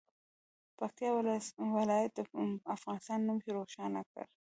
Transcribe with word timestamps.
پکتیکا 0.77 1.65
ولایت 1.77 2.11
د 2.17 2.19
افغانستان 2.75 3.19
نوم 3.27 3.37
روښانه 3.57 4.01
کړي. 4.11 4.25